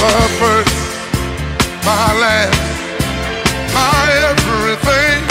my 0.00 0.28
first, 0.38 0.76
my 1.84 2.12
last, 2.20 2.60
my 3.74 4.08
everything. 4.30 5.22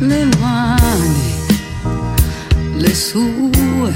le 0.00 0.28
mani, 0.40 1.46
le 2.76 2.94
sue 2.94 3.92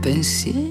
pensieri. 0.00 0.68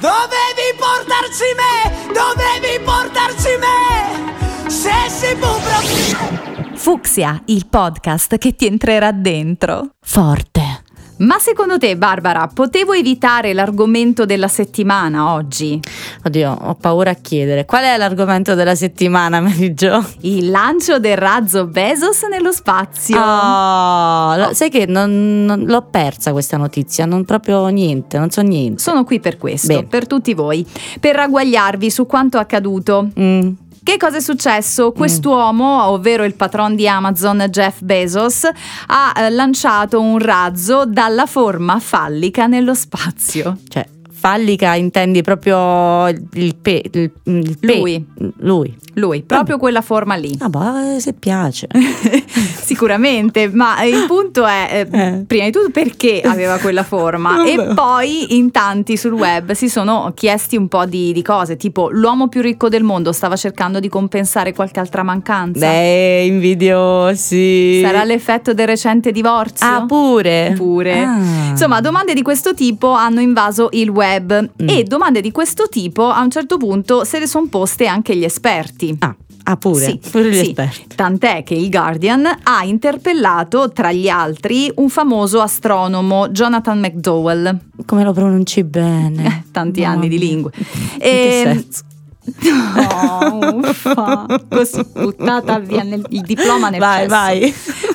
Dovevi 0.00 0.68
portarci 0.78 1.48
me! 1.60 1.74
Dovevi 2.12 2.80
portarci 2.84 3.56
me! 3.58 4.70
Se 4.70 4.92
si 5.08 5.36
può 5.36 5.58
proprio... 5.58 6.74
Fucsia, 6.74 7.40
il 7.46 7.66
podcast 7.66 8.38
che 8.38 8.54
ti 8.54 8.66
entrerà 8.66 9.12
dentro. 9.12 9.90
Forte. 10.00 10.83
Ma 11.16 11.38
secondo 11.38 11.78
te, 11.78 11.96
Barbara, 11.96 12.50
potevo 12.52 12.92
evitare 12.92 13.52
l'argomento 13.52 14.24
della 14.24 14.48
settimana 14.48 15.32
oggi? 15.32 15.78
Oddio, 16.24 16.50
ho 16.60 16.74
paura 16.74 17.10
a 17.10 17.14
chiedere. 17.14 17.64
Qual 17.66 17.84
è 17.84 17.96
l'argomento 17.96 18.54
della 18.54 18.74
settimana, 18.74 19.38
Mary 19.40 19.74
Jo? 19.74 20.04
Il 20.22 20.50
lancio 20.50 20.98
del 20.98 21.16
razzo 21.16 21.66
Bezos 21.66 22.22
nello 22.28 22.50
spazio. 22.50 23.16
Oh, 23.20 24.34
lo- 24.36 24.54
sai 24.54 24.70
che 24.70 24.86
non, 24.86 25.44
non- 25.44 25.62
l'ho 25.64 25.82
persa 25.88 26.32
questa 26.32 26.56
notizia, 26.56 27.06
non 27.06 27.24
proprio 27.24 27.66
niente, 27.68 28.18
non 28.18 28.30
so 28.30 28.42
niente. 28.42 28.82
Sono 28.82 29.04
qui 29.04 29.20
per 29.20 29.38
questo, 29.38 29.68
Bene. 29.68 29.84
per 29.86 30.08
tutti 30.08 30.34
voi, 30.34 30.66
per 30.98 31.14
ragguagliarvi 31.14 31.90
su 31.90 32.06
quanto 32.06 32.38
accaduto. 32.38 33.08
Mm, 33.18 33.48
Che 33.84 33.98
cosa 33.98 34.16
è 34.16 34.20
successo? 34.20 34.92
Quest'uomo, 34.92 35.84
ovvero 35.88 36.24
il 36.24 36.34
patron 36.34 36.74
di 36.74 36.88
Amazon 36.88 37.44
Jeff 37.50 37.82
Bezos, 37.82 38.48
ha 38.86 39.12
eh, 39.14 39.28
lanciato 39.28 40.00
un 40.00 40.18
razzo 40.18 40.86
dalla 40.86 41.26
forma 41.26 41.78
fallica 41.78 42.46
nello 42.46 42.72
spazio. 42.72 43.58
cioè, 43.68 43.86
fallica 44.24 44.74
intendi 44.74 45.20
proprio 45.20 46.08
il, 46.08 46.56
pe, 46.56 46.82
il, 46.92 47.10
il 47.24 47.58
pe- 47.58 47.76
Lui. 47.76 48.06
Lui. 48.38 48.74
Lui, 48.96 49.22
proprio 49.22 49.58
quella 49.58 49.82
forma 49.82 50.14
lì. 50.14 50.34
Ah, 50.38 50.48
boh, 50.48 50.98
se 50.98 51.12
piace. 51.12 51.66
Sicuramente, 52.62 53.48
ma 53.52 53.82
il 53.82 54.04
punto 54.06 54.46
è, 54.46 54.86
eh, 54.90 54.98
Eh. 54.98 55.24
prima 55.26 55.44
di 55.44 55.50
tutto, 55.50 55.70
perché 55.70 56.22
aveva 56.24 56.56
quella 56.58 56.84
forma 56.84 57.42
e 57.44 57.56
Vabbè. 57.56 57.74
poi 57.74 58.36
in 58.36 58.50
tanti 58.50 58.96
sul 58.96 59.12
web 59.12 59.52
si 59.52 59.68
sono 59.68 60.12
chiesti 60.14 60.56
un 60.56 60.68
po' 60.68 60.86
di, 60.86 61.12
di 61.12 61.22
cose, 61.22 61.56
tipo 61.56 61.90
l'uomo 61.90 62.28
più 62.28 62.40
ricco 62.40 62.68
del 62.68 62.82
mondo 62.84 63.12
stava 63.12 63.36
cercando 63.36 63.80
di 63.80 63.88
compensare 63.88 64.54
qualche 64.54 64.80
altra 64.80 65.02
mancanza. 65.02 65.66
Beh, 65.66 66.24
invidiosi. 66.24 67.80
Sarà 67.82 68.04
l'effetto 68.04 68.54
del 68.54 68.66
recente 68.68 69.10
divorzio? 69.12 69.66
Ah, 69.66 69.84
pure? 69.86 70.54
Pure. 70.56 71.02
Ah. 71.02 71.18
Insomma, 71.50 71.80
domande 71.80 72.14
di 72.14 72.22
questo 72.22 72.54
tipo 72.54 72.92
hanno 72.92 73.20
invaso 73.20 73.68
il 73.72 73.88
web 73.90 74.12
Mm. 74.22 74.68
e 74.68 74.82
domande 74.84 75.20
di 75.20 75.30
questo 75.32 75.68
tipo 75.68 76.04
a 76.08 76.20
un 76.22 76.30
certo 76.30 76.56
punto 76.56 77.04
se 77.04 77.18
le 77.18 77.26
sono 77.26 77.46
poste 77.48 77.86
anche 77.86 78.16
gli 78.16 78.24
esperti. 78.24 78.94
Ah, 79.00 79.14
ah, 79.44 79.56
pure? 79.56 79.84
Sì, 79.84 80.00
pure 80.10 80.30
gli 80.30 80.34
sì. 80.34 80.48
esperti. 80.48 80.86
Tant'è 80.94 81.42
che 81.42 81.54
il 81.54 81.68
Guardian 81.70 82.24
ha 82.42 82.64
interpellato 82.64 83.70
tra 83.72 83.92
gli 83.92 84.08
altri 84.08 84.70
un 84.76 84.88
famoso 84.88 85.40
astronomo, 85.40 86.28
Jonathan 86.28 86.78
McDowell. 86.78 87.58
Come 87.86 88.04
lo 88.04 88.12
pronunci 88.12 88.62
bene? 88.64 89.44
Tanti 89.52 89.80
Mamma 89.82 89.92
anni 89.94 90.08
di 90.08 90.18
lingue. 90.18 90.50
In 90.56 90.64
che 90.98 91.40
Ehm, 91.40 91.52
senso? 91.52 91.82
No, 92.74 93.56
uffa. 93.58 94.24
così 94.48 94.82
buttata 94.94 95.58
via 95.58 95.82
nel- 95.82 96.06
il 96.08 96.22
diploma 96.22 96.70
nel 96.70 96.80
Vai, 96.80 96.98
cesso. 97.00 97.08
vai. 97.14 97.54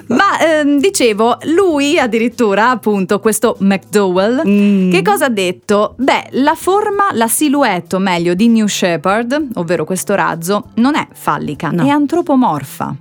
Ma 0.10 0.40
ehm, 0.40 0.80
dicevo, 0.80 1.38
lui 1.56 2.00
addirittura, 2.00 2.70
appunto, 2.72 3.20
questo 3.20 3.56
McDowell, 3.60 4.42
Mm. 4.48 4.90
che 4.92 5.02
cosa 5.04 5.26
ha 5.26 5.30
detto? 5.30 5.94
Beh, 5.98 6.30
la 6.32 6.56
forma, 6.56 7.10
la 7.14 7.28
silhouette, 7.28 7.96
o 7.96 8.00
meglio, 8.00 8.34
di 8.34 8.48
New 8.48 8.66
Shepard, 8.68 9.50
ovvero 9.56 9.86
questo 9.86 10.16
razzo, 10.16 10.70
non 10.76 10.96
è 10.96 11.08
fallica, 11.14 11.70
No. 11.70 11.84
è 11.86 11.90
antropomorfa. 11.90 12.96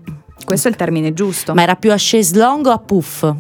Questo 0.44 0.68
è 0.68 0.70
il 0.70 0.76
termine 0.76 1.12
giusto. 1.14 1.54
Ma 1.54 1.62
era 1.62 1.76
più 1.76 1.92
a 1.92 1.96
chaise 1.98 2.36
longue 2.38 2.70
o 2.70 2.74
a 2.74 2.78
puff? 2.78 3.32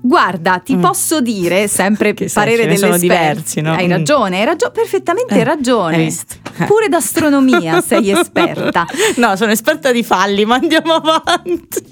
Guarda, 0.00 0.58
ti 0.58 0.76
posso 0.76 1.20
dire, 1.20 1.66
sempre 1.68 2.12
Mm. 2.12 2.14
Che 2.14 2.30
parere 2.32 2.64
ne 2.66 2.76
sono 2.76 2.96
diversi, 2.96 3.60
no? 3.60 3.72
Hai 3.74 3.86
Mm. 3.86 3.90
ragione, 3.90 4.38
hai 4.38 4.44
ragio- 4.44 4.70
perfettamente 4.70 5.34
Eh, 5.34 5.44
ragione. 5.44 6.06
Eh. 6.06 6.64
Pure 6.66 6.88
d'astronomia 6.88 7.80
sei 7.82 8.10
esperta. 8.10 8.86
No, 9.16 9.34
sono 9.36 9.50
esperta 9.50 9.90
di 9.92 10.02
falli, 10.04 10.44
ma 10.44 10.54
andiamo 10.56 10.94
avanti. 10.94 11.84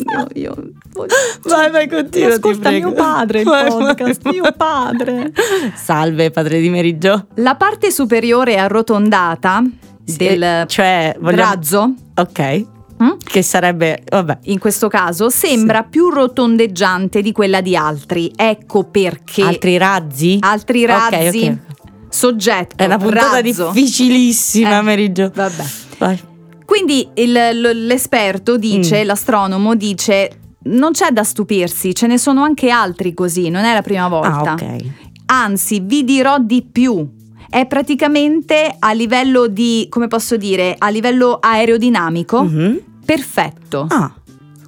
Io, 0.00 0.26
io 0.34 0.54
Vai, 1.44 1.70
vai, 1.70 1.88
continua. 1.88 2.34
Ascolta 2.34 2.70
mio 2.70 2.92
padre 2.92 3.40
il 3.40 3.44
Vai, 3.46 3.68
podcast, 3.68 4.22
vai. 4.22 4.32
mio 4.32 4.52
padre. 4.56 5.32
Salve, 5.74 6.30
padre 6.30 6.60
di 6.60 6.68
Meriggio. 6.68 7.28
La 7.36 7.54
parte 7.54 7.90
superiore 7.90 8.56
arrotondata 8.56 9.62
del 10.04 10.64
cioè, 10.66 11.14
vogliamo... 11.20 11.42
razzo, 11.50 11.94
Ok. 12.16 12.64
Mm, 13.02 13.08
Che 13.24 13.42
sarebbe... 13.42 14.02
Vabbè. 14.08 14.38
in 14.44 14.58
questo 14.58 14.88
caso, 14.88 15.28
sembra 15.30 15.82
più 15.84 16.08
rotondeggiante 16.10 17.22
di 17.22 17.32
quella 17.32 17.60
di 17.60 17.76
altri. 17.76 18.30
Ecco 18.36 18.84
perché 18.84 19.42
Altri 19.42 19.76
razzi? 19.76 20.36
altri 20.40 20.84
razzi, 20.86 21.46
ok. 21.48 21.56
soggetto, 22.08 22.74
È 22.76 22.84
una 22.86 22.98
puntata 22.98 23.40
razzo. 23.40 23.70
difficilissima, 23.72 24.78
Eh, 24.78 24.82
Meriggio. 24.82 25.30
Vabbè. 25.34 25.64
Vai. 25.98 26.18
Quindi 26.64 27.08
il- 27.14 27.32
l'esperto 27.86 28.56
dice, 28.56 29.02
Mm. 29.02 29.06
l'astronomo 29.06 29.74
dice, 29.74 30.30
non 30.64 30.92
c'è 30.92 31.10
da 31.10 31.24
stupirsi, 31.24 31.94
ce 31.94 32.06
ne 32.06 32.18
sono 32.18 32.42
anche 32.42 32.70
altri 32.70 33.12
così, 33.14 33.48
non 33.48 33.64
è 33.64 33.72
la 33.72 33.82
prima 33.82 34.08
volta. 34.08 34.50
Ah, 34.50 34.52
ok. 34.52 34.76
Anzi, 35.26 35.80
vi 35.80 36.04
dirò 36.04 36.38
di 36.38 36.62
più. 36.70 37.08
È 37.48 37.66
praticamente 37.66 38.76
a 38.78 38.92
livello 38.92 39.48
di, 39.48 39.86
come 39.88 40.06
posso 40.06 40.36
dire, 40.36 40.74
a 40.78 40.88
livello 40.90 41.38
aerodinamico, 41.40 42.42
Mhm. 42.44 42.80
Perfetto. 43.14 43.86
Ah. 43.88 44.12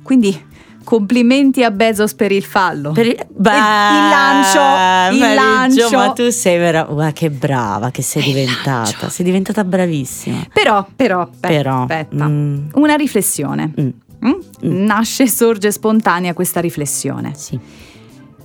Quindi 0.02 0.50
complimenti 0.82 1.62
a 1.62 1.70
Bezos 1.70 2.14
per 2.14 2.32
il 2.32 2.42
fallo. 2.42 2.90
Per 2.90 3.06
il, 3.06 3.14
Beh, 3.28 3.50
il 3.50 3.56
lancio, 3.56 5.14
il 5.14 5.34
lancio. 5.34 5.96
Ma 5.96 6.12
tu 6.12 6.28
sei 6.30 6.58
vera... 6.58 6.82
Guarda 6.82 7.12
che 7.12 7.30
brava 7.30 7.90
che 7.90 8.02
sei 8.02 8.22
diventata. 8.24 9.08
Sei 9.08 9.24
diventata 9.24 9.62
bravissima. 9.62 10.44
Però, 10.52 10.84
però, 10.96 11.20
aspetta, 11.20 11.46
Però, 11.48 11.80
aspetta. 11.82 12.26
mm. 12.26 12.68
una 12.74 12.94
riflessione. 12.94 13.72
Mm, 13.80 13.88
Mm? 14.24 14.38
Nasce, 14.84 15.26
sorge 15.26 15.72
spontanea 15.72 16.32
questa 16.32 16.60
riflessione. 16.60 17.32
sì. 17.34 17.58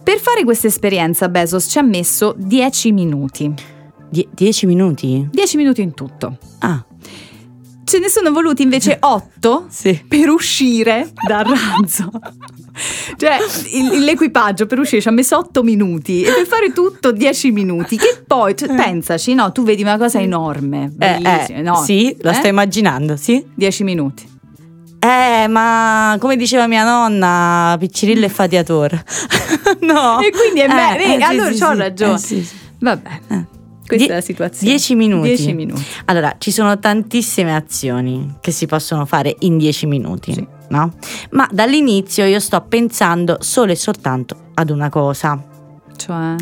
Per 0.02 0.20
fare 0.20 0.44
questa 0.44 0.66
esperienza 0.66 1.30
Bezos 1.30 1.66
ci 1.70 1.78
ha 1.78 1.84
messo 1.84 2.34
10 2.36 2.92
minuti. 2.94 3.54
Die- 4.10 4.28
dieci 4.34 4.66
minuti? 4.66 5.28
10 5.30 5.58
minuti 5.58 5.82
in 5.84 5.94
tutto. 5.94 6.38
Ah, 6.60 6.84
Ce 7.88 8.00
ne 8.00 8.10
sono 8.10 8.32
voluti 8.32 8.64
invece 8.64 8.98
8 9.02 9.68
sì. 9.70 10.04
per 10.06 10.28
uscire 10.30 11.10
dal 11.26 11.46
razzo. 11.46 12.10
Cioè, 13.18 13.38
il- 13.74 14.04
l'equipaggio 14.04 14.68
per 14.68 14.78
uscire 14.78 15.02
ci 15.02 15.08
ha 15.08 15.12
messo 15.12 15.36
8 15.38 15.64
minuti 15.64 16.22
e 16.22 16.32
per 16.32 16.46
fare 16.46 16.72
tutto 16.74 17.12
10 17.12 17.50
minuti. 17.52 17.98
Che 17.98 18.24
poi, 18.28 18.56
cioè, 18.56 18.68
pensaci, 18.76 19.34
no, 19.34 19.52
tu 19.52 19.64
vedi 19.64 19.82
una 19.82 19.98
cosa 19.98 20.20
enorme, 20.20 20.84
Eh, 20.84 20.90
bellissima, 20.90 21.58
eh, 21.58 21.62
no? 21.64 21.76
sì, 21.84 22.16
lo 22.22 22.30
Eh? 22.30 22.34
sto 22.36 22.46
immaginando, 22.48 23.16
sì. 23.18 23.44
10 23.56 23.84
minuti. 23.84 24.30
Eh, 25.00 25.48
ma 25.48 26.18
come 26.20 26.36
diceva 26.36 26.68
mia 26.68 26.84
nonna, 26.84 27.76
Piccirillo 27.80 28.26
e 28.26 28.30
Fatiator. 28.30 28.92
no. 29.82 30.20
E 30.20 30.30
quindi 30.30 30.60
è 30.60 30.68
me- 30.68 30.98
vedi, 30.98 31.24
allora 31.24 31.52
sì, 31.52 31.60
c'ho 31.60 31.72
sì. 31.72 31.78
ragione. 31.78 32.14
Eh, 32.14 32.18
sì. 32.20 32.48
Vabbè, 32.80 33.10
Eh. 33.30 33.46
Questa 33.88 34.06
Die- 34.06 34.14
è 34.14 34.16
la 34.18 34.22
situazione. 34.22 34.72
10 34.74 34.96
minuti. 34.96 35.28
10 35.30 35.54
minuti. 35.54 35.82
Allora, 36.06 36.36
ci 36.38 36.52
sono 36.52 36.78
tantissime 36.78 37.56
azioni 37.56 38.36
che 38.42 38.52
si 38.52 38.66
possono 38.68 39.06
fare 39.06 39.36
in 39.40 39.58
10 39.58 39.86
minuti, 39.88 40.34
Sì. 40.34 40.46
no? 40.70 40.94
Ma 41.32 41.48
dall'inizio 41.52 42.26
io 42.26 42.40
sto 42.40 42.62
pensando 42.62 43.38
solo 43.40 43.72
e 43.72 43.76
soltanto 43.76 44.36
ad 44.54 44.70
una 44.70 44.90
cosa, 44.90 45.42
Cioè, 45.96 46.36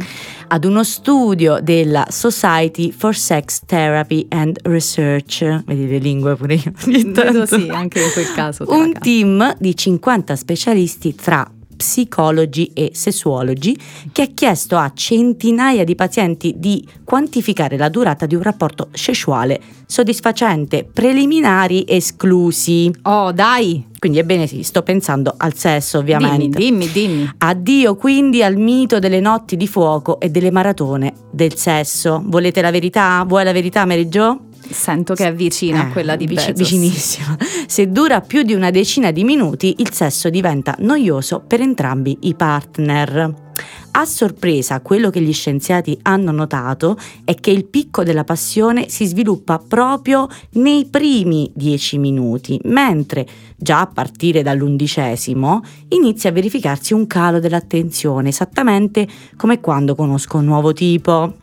ad 0.48 0.66
uno 0.66 0.84
studio 0.84 1.60
della 1.62 2.06
Society 2.10 2.92
for 2.92 3.16
Sex 3.16 3.62
Therapy 3.66 4.26
and 4.30 4.58
Research, 4.64 5.64
vedi 5.66 5.88
le 5.88 5.98
lingue 6.00 6.36
pure 6.36 6.56
io. 6.56 6.72
ogni 6.86 7.04
vedo 7.04 7.22
tanto. 7.46 7.46
sì, 7.60 7.70
anche 7.70 8.02
in 8.04 8.12
quel 8.12 8.32
caso. 8.34 8.66
Un 8.68 8.92
team 9.00 9.56
di 9.58 9.76
50 9.76 10.36
specialisti 10.36 11.16
tra 11.16 11.50
psicologi 11.76 12.72
e 12.74 12.92
sessuologi 12.94 13.78
che 14.12 14.22
ha 14.22 14.28
chiesto 14.34 14.78
a 14.78 14.92
centinaia 14.94 15.84
di 15.84 15.96
pazienti 15.96 16.56
di 16.58 16.88
quantificare 17.04 17.78
la 17.78 17.90
durata 17.90 18.26
di 18.26 18.36
un 18.36 18.42
rapporto 18.42 18.90
sessuale 18.92 19.60
soddisfacente, 19.86 20.88
preliminari 20.92 21.86
esclusi. 21.88 22.92
Oh, 23.04 23.32
dai, 23.32 23.86
Quindi 24.00 24.20
ebbene 24.20 24.48
sì, 24.48 24.64
sto 24.64 24.82
pensando 24.84 25.34
al 25.38 25.56
sesso 25.56 26.00
ovviamente. 26.00 26.58
dimmi, 26.58 26.88
dimmi, 26.88 27.08
dimmi. 27.08 27.32
Addio 27.40 27.96
quindi 27.96 28.44
al 28.44 28.56
mito 28.56 29.00
delle 29.00 29.20
notti 29.20 29.56
di 29.56 29.68
fuoco 29.68 30.20
e 30.20 30.30
delle 30.30 30.52
maratone 30.52 31.14
del 31.32 31.56
sesso. 31.56 32.22
Volete 32.26 32.62
la 32.62 32.72
verità? 32.72 33.24
Vuoi 33.28 33.44
la 33.44 33.52
verità, 33.52 33.86
Mary 33.86 34.08
Jo? 34.08 34.40
Sento 34.70 35.14
che 35.14 35.28
è 35.28 35.34
vicina 35.34 35.84
a 35.84 35.88
Eh, 35.88 35.92
quella 35.92 36.16
di 36.16 36.26
Bezos. 36.26 36.54
Vicinissima. 36.54 37.38
Se 37.68 37.88
dura 37.90 38.22
più 38.22 38.44
di 38.44 38.54
una 38.54 38.72
decina 38.72 39.12
di 39.12 39.24
minuti, 39.24 39.76
il 39.80 39.92
sesso 39.92 40.30
diventa 40.30 40.76
noioso 40.80 41.44
per 41.46 41.62
entrambi 41.62 42.18
i 42.22 42.36
partner. 42.36 43.44
A 43.92 44.04
sorpresa, 44.04 44.82
quello 44.82 45.10
che 45.10 45.22
gli 45.22 45.32
scienziati 45.32 45.98
hanno 46.02 46.32
notato 46.32 46.98
è 47.24 47.34
che 47.36 47.52
il 47.52 47.64
picco 47.66 48.04
della 48.04 48.26
passione 48.26 48.90
si 48.90 49.06
sviluppa 49.06 49.58
proprio 49.58 50.28
nei 50.54 50.88
primi 50.88 51.50
dieci 51.56 51.98
minuti, 51.98 52.60
mentre 52.66 53.26
già 53.56 53.80
a 53.80 53.88
partire 53.88 54.44
dall'undicesimo 54.44 55.62
inizia 55.90 56.30
a 56.30 56.34
verificarsi 56.34 56.94
un 56.94 57.08
calo 57.08 57.40
dell'attenzione, 57.40 58.28
esattamente 58.28 59.08
come 59.38 59.62
quando 59.62 59.96
conosco 59.96 60.40
un 60.40 60.46
nuovo 60.46 60.74
tipo. 60.74 61.38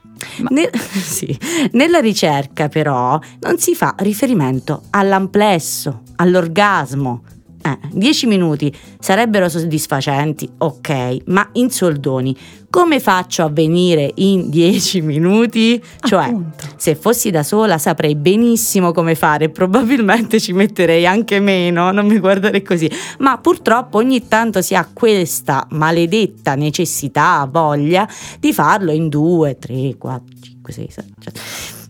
Nel- 0.49 0.71
sì. 0.79 1.37
Nella 1.73 1.99
ricerca 2.01 2.69
però 2.69 3.19
non 3.41 3.59
si 3.59 3.75
fa 3.75 3.95
riferimento 3.99 4.83
all'amplesso, 4.91 6.03
all'orgasmo. 6.17 7.23
Eh, 7.65 7.79
10 7.93 8.27
minuti 8.27 8.75
sarebbero 8.99 9.49
soddisfacenti, 9.49 10.49
ok, 10.59 11.17
ma 11.27 11.49
in 11.53 11.71
soldoni 11.71 12.37
come 12.69 13.01
faccio 13.01 13.43
a 13.45 13.51
venire 13.51 14.11
in 14.15 14.49
10 14.49 15.03
minuti? 15.03 15.81
Cioè, 16.01 16.25
Appunto. 16.25 16.65
se 16.77 16.95
fossi 16.95 17.31
da 17.31 17.43
sola 17.43 17.77
saprei 17.79 18.17
benissimo 18.17 18.93
come 18.93 19.15
fare, 19.15 19.51
probabilmente 19.51 20.41
ci 20.41 20.53
metterei 20.53 21.07
anche 21.07 21.39
meno, 21.39 21.93
non 21.93 22.07
mi 22.07 22.19
guardare 22.19 22.63
così, 22.63 22.91
ma 23.19 23.37
purtroppo 23.39 23.99
ogni 23.99 24.27
tanto 24.27 24.63
si 24.63 24.75
ha 24.75 24.89
questa 24.91 25.67
maledetta 25.71 26.55
necessità, 26.55 27.47
voglia 27.51 28.09
di 28.41 28.53
farlo 28.53 28.91
in 28.91 29.09
2, 29.09 29.59
3, 29.59 29.97
4, 29.99 30.25
5, 30.41 30.73
6, 30.73 30.89
7. 30.91 31.41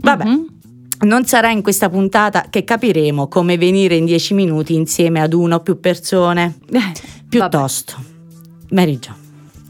Vabbè. 0.00 0.24
Mhm. 0.24 0.46
Non 1.02 1.24
sarà 1.26 1.50
in 1.50 1.62
questa 1.62 1.88
puntata 1.88 2.46
che 2.48 2.64
capiremo 2.64 3.26
come 3.28 3.58
venire 3.58 3.96
in 3.96 4.04
10 4.04 4.34
minuti 4.34 4.74
insieme 4.74 5.20
ad 5.20 5.32
uno 5.32 5.56
o 5.56 5.60
più 5.60 5.80
persone. 5.80 6.58
Eh, 6.70 6.92
Piuttosto, 7.28 7.94
Mary 8.70 8.98
Jo. 8.98 9.12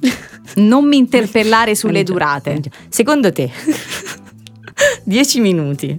vabbè. 0.00 0.14
Non 0.54 0.86
mi 0.86 0.98
interpellare 0.98 1.74
sulle 1.74 2.02
Jo, 2.02 2.12
durate. 2.12 2.60
Secondo 2.90 3.32
te, 3.32 3.50
10 5.04 5.40
minuti 5.40 5.98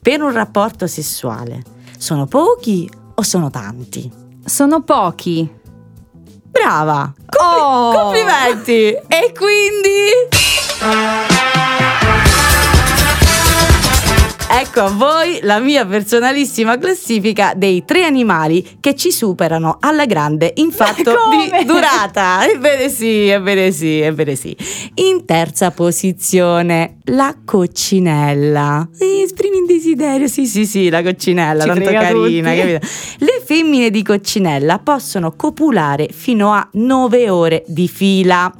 per 0.00 0.22
un 0.22 0.30
rapporto 0.32 0.86
sessuale 0.86 1.62
sono 1.98 2.26
pochi 2.26 2.88
o 3.16 3.22
sono 3.22 3.50
tanti? 3.50 4.08
Sono 4.44 4.82
pochi. 4.82 5.50
Brava! 6.50 7.12
Compli- 7.26 7.36
Oh! 7.40 7.92
Complimenti! 7.92 8.90
E 9.08 9.32
quindi... 9.36 11.37
Ecco 14.50 14.80
a 14.80 14.90
voi 14.90 15.40
la 15.42 15.58
mia 15.58 15.84
personalissima 15.84 16.78
classifica 16.78 17.52
dei 17.54 17.84
tre 17.84 18.04
animali 18.04 18.78
che 18.80 18.94
ci 18.94 19.12
superano 19.12 19.76
alla 19.78 20.06
grande 20.06 20.52
in 20.56 20.72
fatto 20.72 21.14
di 21.30 21.66
durata. 21.66 22.48
Ebbene 22.48 22.88
sì, 22.88 23.28
ebbene 23.28 23.70
sì, 23.70 24.00
ebbene 24.00 24.34
sì. 24.34 24.56
In 24.94 25.26
terza 25.26 25.70
posizione, 25.70 26.96
la 27.04 27.36
coccinella. 27.44 28.88
Eh, 28.98 29.20
Esprimi 29.22 29.58
un 29.58 29.66
desiderio, 29.66 30.26
sì 30.26 30.46
sì 30.46 30.64
sì, 30.64 30.88
la 30.88 31.02
coccinella, 31.02 31.64
Ci 31.64 31.68
tanto 31.68 31.90
carina, 31.90 32.54
capito? 32.54 32.86
Le 33.18 33.42
femmine 33.44 33.90
di 33.90 34.02
coccinella 34.02 34.78
possono 34.78 35.36
copulare 35.36 36.08
fino 36.10 36.52
a 36.52 36.66
9 36.72 37.28
ore 37.28 37.64
di 37.66 37.86
fila 37.86 38.50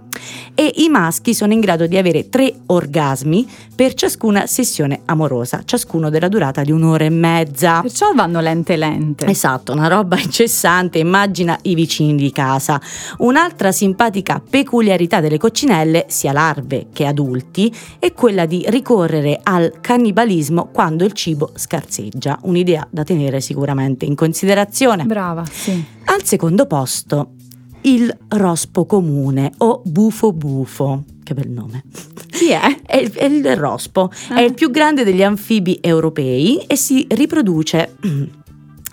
e 0.59 0.73
i 0.79 0.89
maschi 0.89 1.35
sono 1.35 1.53
in 1.53 1.61
grado 1.61 1.87
di 1.87 1.97
avere 1.97 2.29
tre 2.29 2.53
orgasmi 2.67 3.49
per 3.77 3.95
ciascuna 3.95 4.49
sessione 4.49 5.03
amorosa, 5.05 5.63
ciascuno 5.65 6.11
della 6.11 6.27
durata 6.27 6.65
di 6.65 6.73
un'ora 6.73 7.05
e 7.05 7.11
mezza. 7.11 7.81
Perciò 7.81 8.13
vanno 8.13 8.41
lente 8.41 8.75
lente. 8.75 9.27
Esatto, 9.27 9.71
una 9.71 9.87
roba 9.87 10.19
incessante, 10.19 10.99
immagina 10.99 11.57
i 11.63 11.77
vicini 11.77 12.17
di 12.17 12.33
casa. 12.33 12.81
Un'altra 13.19 13.71
simpatica 13.71 14.43
peculiarità 14.51 15.21
delle 15.21 15.39
coccinelle, 15.39 16.07
sia 16.09 16.33
larve 16.33 16.89
che 16.93 17.07
adulti, 17.07 17.73
è 18.01 18.13
quella 18.13 18.45
di 18.45 18.65
ricorrere 18.67 19.39
al 19.41 19.75
cannibalismo 19.81 20.71
quando 20.73 21.05
il 21.05 21.13
cibo 21.13 21.53
scarseggia, 21.55 22.37
un'idea 22.43 22.85
da 22.91 23.05
tenere 23.05 23.41
sicuramente 23.41 24.07
in 24.07 24.17
considerazione. 24.17 25.05
Brava, 25.05 25.45
sì. 25.49 25.85
Al 26.07 26.25
secondo 26.25 26.67
posto, 26.67 27.35
il 27.83 28.17
rospo 28.29 28.85
comune 28.87 29.53
o 29.59 29.83
bufo 29.85 30.33
bufo. 30.33 31.05
Che 31.23 31.35
bel 31.35 31.51
nome. 31.51 31.85
Chi 32.31 32.51
è? 32.51 32.81
È 32.87 32.97
il, 32.97 33.11
è 33.13 33.25
il 33.25 33.57
rospo, 33.57 34.11
è 34.31 34.35
Ah. 34.35 34.43
il 34.43 34.55
più 34.55 34.71
grande 34.71 35.05
degli 35.05 35.23
anfibi 35.23 35.79
europei 35.81 36.59
e 36.67 36.77
si 36.77 37.07
riproduce 37.11 37.97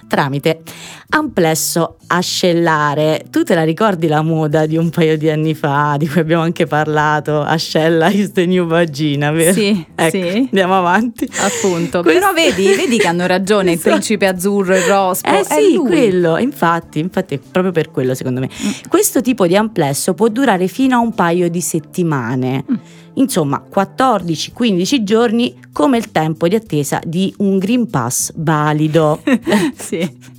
tramite 0.07 0.62
amplesso 1.10 1.98
ascellare. 2.07 3.25
Tu 3.30 3.44
te 3.44 3.56
la 3.56 3.63
ricordi 3.63 4.07
la 4.07 4.22
moda 4.22 4.66
di 4.66 4.78
un 4.78 4.90
paio 4.90 5.18
di 5.18 5.30
anni 5.30 5.54
fa, 5.54 5.96
di 5.98 6.07
cui 6.07 6.22
abbiamo 6.22 6.44
anche 6.44 6.66
parlato? 6.66 7.42
Ascella 7.42 8.10
is 8.10 8.31
the 8.31 8.46
new 8.46 8.66
vagina, 8.66 9.31
vero? 9.31 9.54
Sì, 9.54 9.86
Ecco, 9.96 10.10
sì. 10.10 10.28
Andiamo 10.50 10.78
avanti. 10.78 11.30
Appunto. 11.40 12.02
Questo- 12.02 12.19
Però 12.19 12.34
vedi, 12.34 12.66
vedi 12.75 12.98
che 12.98 13.07
hanno 13.07 13.25
ragione 13.28 13.74
il 13.74 13.80
principe 13.80 14.28
azzurro, 14.28 14.75
il 14.75 14.84
rospo. 14.84 15.30
Eh 15.30 15.40
è 15.42 15.44
sì, 15.44 15.75
quello, 15.75 16.38
infatti, 16.38 17.00
infatti 17.00 17.36
è 17.36 17.40
proprio 17.40 17.72
per 17.72 17.92
quello 17.92 18.13
secondo 18.13 18.40
me. 18.40 18.50
Mm. 18.50 18.69
Questo 18.90 19.22
tipo 19.22 19.48
di 19.48 19.56
amplesso 19.56 20.13
può 20.13 20.28
durare 20.28 20.68
fino 20.68 20.96
a 20.98 21.00
un 21.00 21.13
paio 21.13 21.50
di 21.50 21.62
settimane. 21.62 22.63
Mm. 22.69 22.75
Insomma, 23.15 23.63
14-15 23.73 25.03
giorni 25.03 25.56
come 25.71 25.97
il 25.97 26.12
tempo 26.12 26.47
di 26.47 26.56
attesa 26.56 27.00
di 27.06 27.33
un 27.38 27.57
Green 27.57 27.89
Pass 27.89 28.31
valido. 28.35 29.21
sì. 29.75 30.33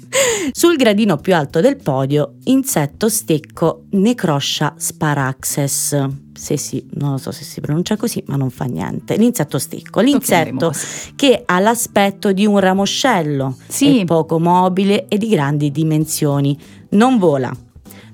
Sul 0.52 0.76
gradino 0.76 1.16
più 1.18 1.34
alto 1.34 1.60
del 1.60 1.76
podio, 1.76 2.36
insetto 2.44 3.08
stecco 3.08 3.84
Necroscia 3.90 4.74
sparaxes. 4.76 6.08
Se 6.32 6.56
sì, 6.56 6.86
non 6.92 7.12
lo 7.12 7.16
so 7.18 7.32
se 7.32 7.44
si 7.44 7.60
pronuncia 7.60 7.96
così, 7.96 8.22
ma 8.26 8.36
non 8.36 8.50
fa 8.50 8.64
niente. 8.64 9.16
L'insetto 9.16 9.58
stecco, 9.58 10.00
l'insetto 10.00 10.72
che 11.16 11.42
ha 11.44 11.58
l'aspetto 11.60 12.32
di 12.32 12.46
un 12.46 12.58
ramoscello, 12.58 13.56
Sì. 13.68 14.00
è 14.00 14.04
poco 14.04 14.38
mobile 14.38 15.06
e 15.08 15.18
di 15.18 15.28
grandi 15.28 15.70
dimensioni. 15.70 16.56
Non 16.90 17.18
vola, 17.18 17.54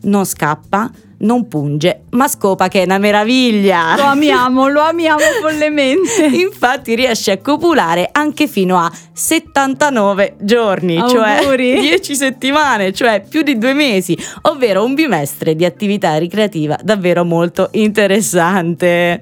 non 0.03 0.25
scappa, 0.25 0.91
non 1.23 1.49
punge, 1.49 2.05
ma 2.11 2.29
scopa 2.29 2.69
che 2.69 2.83
è 2.83 2.85
una 2.85 2.99
meraviglia. 2.99 3.97
Lo 3.97 4.05
amiamo, 4.05 4.69
lo 4.69 4.81
amiamo 4.81 5.21
follemente. 5.41 6.27
Infatti 6.27 6.95
riesce 6.95 7.33
a 7.33 7.39
copulare 7.39 8.09
anche 8.13 8.47
fino 8.47 8.79
a 8.79 8.91
79 9.13 10.37
giorni, 10.41 10.97
cioè 11.09 11.39
Auguri. 11.43 11.81
10 11.81 12.15
settimane, 12.15 12.93
cioè 12.93 13.25
più 13.29 13.43
di 13.43 13.59
due 13.59 13.73
mesi, 13.73 14.17
ovvero 14.43 14.85
un 14.85 14.95
bimestre 14.95 15.55
di 15.55 15.65
attività 15.65 16.17
ricreativa 16.17 16.79
davvero 16.83 17.25
molto 17.25 17.69
interessante. 17.73 19.21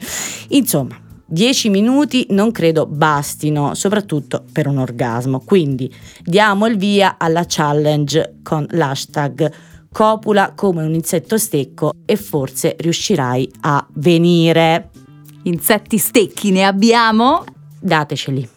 Insomma, 0.48 0.98
10 1.26 1.68
minuti 1.68 2.26
non 2.30 2.50
credo 2.50 2.86
bastino, 2.86 3.74
soprattutto 3.74 4.44
per 4.52 4.66
un 4.66 4.78
orgasmo. 4.78 5.40
Quindi 5.44 5.92
diamo 6.24 6.66
il 6.66 6.76
via 6.76 7.16
alla 7.18 7.44
challenge 7.46 8.38
con 8.42 8.66
l'hashtag 8.70 9.52
copula 9.92 10.52
come 10.54 10.84
un 10.84 10.94
insetto 10.94 11.38
stecco 11.38 11.92
e 12.04 12.16
forse 12.16 12.76
riuscirai 12.78 13.50
a 13.62 13.86
venire. 13.94 14.90
Insetti 15.44 15.98
stecchi 15.98 16.50
ne 16.50 16.64
abbiamo? 16.64 17.44
Dateceli. 17.80 18.48